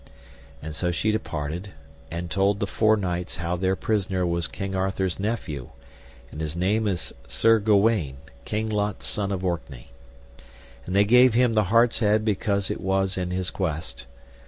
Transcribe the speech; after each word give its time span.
And 0.63 0.73
so 0.73 0.89
she 0.91 1.11
departed 1.11 1.73
and 2.09 2.31
told 2.31 2.59
the 2.59 2.65
four 2.65 2.97
knights 2.97 3.35
how 3.35 3.55
their 3.55 3.75
prisoner 3.75 4.25
was 4.25 4.47
King 4.47 4.73
Arthur's 4.73 5.19
nephew, 5.19 5.69
and 6.31 6.41
his 6.41 6.55
name 6.55 6.87
is 6.87 7.13
Sir 7.27 7.59
Gawaine, 7.59 8.17
King 8.43 8.67
Lot's 8.67 9.05
son 9.05 9.31
of 9.31 9.45
Orkney. 9.45 9.91
And 10.87 10.95
they 10.95 11.05
gave 11.05 11.35
him 11.35 11.53
the 11.53 11.65
hart's 11.65 11.99
head 11.99 12.25
because 12.25 12.71
it 12.71 12.81
was 12.81 13.15
in 13.15 13.29
his 13.29 13.51
quest. 13.51 14.07